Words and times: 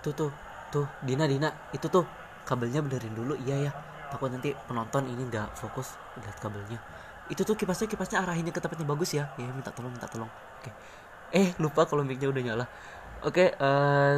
tuh 0.00 0.12
tuh 0.16 0.30
tuh 0.70 0.86
Dina 1.04 1.24
Dina 1.26 1.50
itu 1.72 1.86
tuh 1.86 2.04
kabelnya 2.48 2.80
benerin 2.84 3.14
dulu. 3.14 3.34
Iya 3.44 3.70
ya 3.70 3.72
takut 4.10 4.28
nanti 4.32 4.50
penonton 4.66 5.06
ini 5.06 5.22
nggak 5.28 5.54
fokus 5.54 5.94
lihat 6.18 6.36
kabelnya. 6.42 6.78
Itu 7.30 7.46
tuh 7.46 7.54
kipasnya 7.54 7.86
kipasnya 7.86 8.26
arahinnya 8.26 8.50
ke 8.50 8.60
tempatnya 8.60 8.86
bagus 8.88 9.14
ya. 9.14 9.30
Ya 9.38 9.50
minta 9.54 9.70
tolong 9.70 9.92
minta 9.94 10.10
tolong. 10.10 10.30
Oke. 10.60 10.70
Eh 11.30 11.54
lupa 11.62 11.86
kalau 11.86 12.02
micnya 12.02 12.28
udah 12.32 12.42
nyala. 12.42 12.66
Oke 13.22 13.52
eh, 13.54 14.16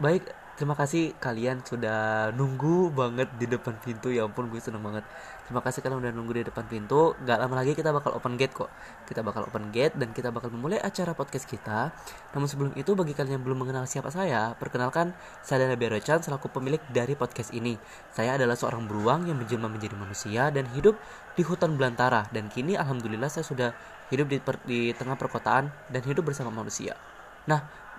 baik 0.00 0.24
terima 0.60 0.76
kasih 0.76 1.16
kalian 1.16 1.64
sudah 1.64 2.28
nunggu 2.36 2.92
banget 2.92 3.32
di 3.40 3.48
depan 3.48 3.80
pintu. 3.80 4.12
Ya 4.12 4.28
ampun 4.28 4.52
gue 4.52 4.60
seneng 4.60 4.84
banget. 4.84 5.08
Terima 5.48 5.64
kasih 5.64 5.80
kalian 5.80 6.04
udah 6.04 6.12
nunggu 6.12 6.32
di 6.36 6.44
depan 6.44 6.68
pintu. 6.68 7.16
Gak 7.24 7.40
lama 7.40 7.56
lagi 7.56 7.72
kita 7.72 7.88
bakal 7.96 8.12
open 8.12 8.36
gate 8.36 8.52
kok. 8.52 8.68
Kita 9.08 9.24
bakal 9.24 9.48
open 9.48 9.72
gate 9.72 9.96
dan 9.96 10.12
kita 10.12 10.28
bakal 10.28 10.52
memulai 10.52 10.76
acara 10.76 11.16
podcast 11.16 11.48
kita. 11.48 11.96
Namun 12.36 12.44
sebelum 12.44 12.72
itu 12.76 12.92
bagi 12.92 13.16
kalian 13.16 13.40
yang 13.40 13.44
belum 13.48 13.64
mengenal 13.64 13.88
siapa 13.88 14.12
saya 14.12 14.52
perkenalkan 14.60 15.16
saya 15.40 15.64
Dana 15.64 15.80
Berochan 15.80 16.20
selaku 16.20 16.52
pemilik 16.52 16.84
dari 16.92 17.16
podcast 17.16 17.56
ini. 17.56 17.80
Saya 18.12 18.36
adalah 18.36 18.60
seorang 18.60 18.84
beruang 18.84 19.32
yang 19.32 19.40
menjelma 19.40 19.72
menjadi 19.72 19.96
manusia 19.96 20.52
dan 20.52 20.68
hidup 20.76 21.00
di 21.32 21.40
hutan 21.40 21.80
belantara. 21.80 22.28
Dan 22.28 22.52
kini 22.52 22.76
alhamdulillah 22.76 23.32
saya 23.32 23.48
sudah 23.48 23.72
hidup 24.12 24.28
di, 24.28 24.36
per- 24.36 24.60
di 24.68 24.92
tengah 24.92 25.16
perkotaan 25.16 25.72
dan 25.88 26.02
hidup 26.04 26.28
bersama 26.28 26.52
manusia. 26.52 27.00
Nah 27.48 27.89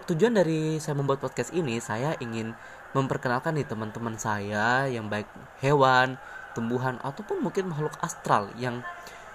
tujuan 0.00 0.32
dari 0.32 0.80
saya 0.80 0.96
membuat 0.96 1.20
podcast 1.20 1.52
ini 1.52 1.76
saya 1.76 2.16
ingin 2.24 2.56
memperkenalkan 2.96 3.52
nih 3.56 3.68
teman-teman 3.68 4.16
saya 4.16 4.88
yang 4.88 5.12
baik 5.12 5.28
hewan, 5.60 6.16
tumbuhan 6.56 6.96
ataupun 7.04 7.44
mungkin 7.44 7.68
makhluk 7.68 7.92
astral 8.00 8.48
yang 8.56 8.80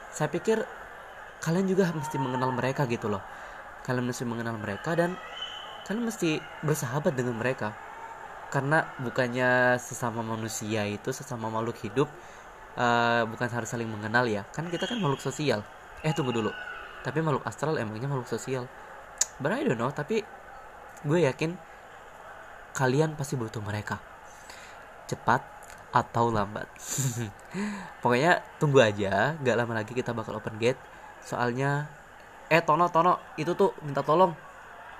saya 0.09 0.33
pikir 0.33 0.65
kalian 1.41 1.69
juga 1.69 1.93
mesti 1.93 2.17
mengenal 2.17 2.49
mereka 2.53 2.89
gitu 2.89 3.05
loh. 3.05 3.21
Kalian 3.85 4.09
mesti 4.09 4.25
mengenal 4.25 4.57
mereka 4.57 4.97
dan 4.97 5.13
kalian 5.85 6.09
mesti 6.09 6.41
bersahabat 6.65 7.13
dengan 7.13 7.37
mereka. 7.37 7.77
Karena 8.49 8.81
bukannya 9.03 9.75
sesama 9.77 10.23
manusia 10.23 10.87
itu 10.87 11.11
sesama 11.11 11.51
makhluk 11.51 11.77
hidup 11.83 12.07
eh, 12.79 13.23
bukan 13.29 13.49
harus 13.51 13.69
saling 13.69 13.89
mengenal 13.89 14.25
ya. 14.25 14.41
Kan 14.53 14.73
kita 14.73 14.89
kan 14.89 14.97
makhluk 14.97 15.21
sosial. 15.21 15.61
Eh 16.01 16.13
tunggu 16.17 16.33
dulu. 16.33 16.49
Tapi 17.05 17.21
makhluk 17.21 17.45
astral 17.45 17.77
emangnya 17.77 18.09
makhluk 18.09 18.29
sosial. 18.29 18.65
But 19.37 19.53
I 19.53 19.61
don't 19.61 19.77
know, 19.77 19.93
tapi 19.93 20.25
gue 21.05 21.19
yakin 21.25 21.53
kalian 22.73 23.13
pasti 23.17 23.37
butuh 23.37 23.61
mereka. 23.61 23.97
Cepat 25.09 25.41
atau 25.93 26.29
lambat. 26.29 26.69
Pokoknya 28.01 28.45
tunggu 28.61 28.81
aja 28.81 29.33
gak 29.37 29.57
lama 29.57 29.81
lagi 29.81 29.93
kita 29.93 30.13
bakal 30.13 30.37
open 30.37 30.57
gate. 30.61 30.79
Soalnya 31.25 31.89
eh 32.47 32.61
Tono 32.63 32.87
Tono 32.89 33.17
itu 33.37 33.53
tuh 33.57 33.73
minta 33.81 34.05
tolong. 34.05 34.33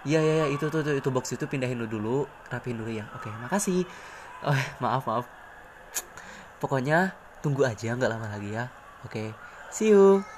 Iya 0.06 0.22
iya 0.22 0.34
iya 0.44 0.48
itu 0.54 0.70
tuh, 0.70 0.82
itu 0.86 1.10
box 1.10 1.36
itu 1.36 1.46
pindahin 1.50 1.82
dulu 1.86 2.26
rapiin 2.50 2.78
dulu 2.78 2.92
ya. 2.94 3.06
Oke 3.18 3.30
makasih. 3.30 3.86
Oh 4.46 4.58
maaf 4.84 5.06
maaf. 5.06 5.26
Pokoknya 6.58 7.14
tunggu 7.42 7.66
aja 7.66 7.94
nggak 7.94 8.10
lama 8.10 8.28
lagi 8.30 8.54
ya. 8.54 8.70
Oke 9.06 9.34
see 9.72 9.92
you 9.92 10.37